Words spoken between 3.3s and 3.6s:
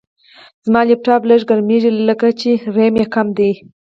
دی.